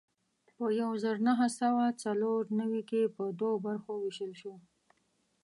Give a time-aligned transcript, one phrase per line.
[0.57, 4.53] په یو زر نهه سوه څلور نوي کې په دوو برخو وېشل شو.